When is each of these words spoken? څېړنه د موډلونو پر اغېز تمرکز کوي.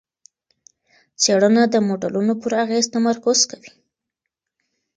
څېړنه 1.21 1.63
د 1.69 1.75
موډلونو 1.87 2.33
پر 2.41 2.51
اغېز 2.63 2.85
تمرکز 2.95 3.39
کوي. 3.51 3.71